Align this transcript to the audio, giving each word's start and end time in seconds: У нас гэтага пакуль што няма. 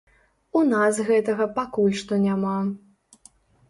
У 0.59 0.63
нас 0.71 1.01
гэтага 1.11 1.49
пакуль 1.61 1.97
што 2.03 2.13
няма. 2.27 2.59